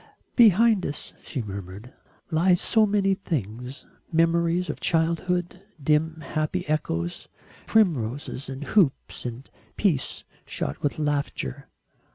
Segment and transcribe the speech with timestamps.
[0.35, 1.93] "Behind us," she murmured,
[2.31, 7.27] "lie so many things memories of childhood, dim happy echoes,
[7.67, 11.67] primroses and hoops and peace shot with laughter.